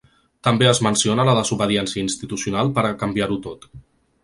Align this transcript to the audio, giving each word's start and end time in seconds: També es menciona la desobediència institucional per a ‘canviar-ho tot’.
També 0.45 0.67
es 0.69 0.79
menciona 0.87 1.25
la 1.29 1.35
desobediència 1.41 2.03
institucional 2.07 2.73
per 2.79 2.87
a 2.89 2.93
‘canviar-ho 3.05 3.41
tot’. 3.49 3.71